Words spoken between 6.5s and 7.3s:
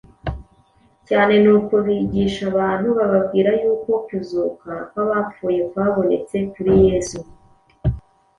kuri Yesu.”